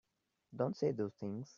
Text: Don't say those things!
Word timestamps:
Don't 0.55 0.75
say 0.75 0.91
those 0.91 1.13
things! 1.19 1.49